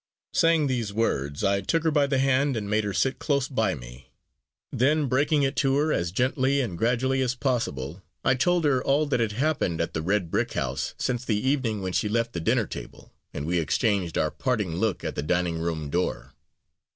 Saying 0.33 0.65
these 0.65 0.91
words, 0.91 1.43
I 1.43 1.61
took 1.61 1.83
her 1.83 1.91
by 1.91 2.07
the 2.07 2.17
hand 2.17 2.57
and 2.57 2.67
made 2.67 2.85
her 2.85 2.91
sit 2.91 3.19
close 3.19 3.47
by 3.47 3.75
me; 3.75 4.09
then, 4.71 5.05
breaking 5.05 5.43
it 5.43 5.55
to 5.57 5.75
her 5.77 5.93
as 5.93 6.11
gently 6.11 6.59
and 6.59 6.75
gradually 6.75 7.21
as 7.21 7.35
possible, 7.35 8.01
I 8.25 8.33
told 8.33 8.65
her 8.65 8.83
all 8.83 9.05
that 9.05 9.19
had 9.19 9.33
happened 9.33 9.79
at 9.79 9.93
the 9.93 10.01
red 10.01 10.31
brick 10.31 10.53
house 10.53 10.95
since 10.97 11.23
the 11.23 11.37
evening 11.37 11.83
when 11.83 11.93
she 11.93 12.09
left 12.09 12.33
the 12.33 12.39
dinner 12.41 12.65
table, 12.65 13.13
and 13.31 13.45
we 13.45 13.59
exchanged 13.59 14.17
our 14.17 14.31
parting 14.31 14.77
look 14.77 15.03
at 15.03 15.13
the 15.13 15.21
dining 15.21 15.59
room 15.59 15.91
door. 15.91 16.33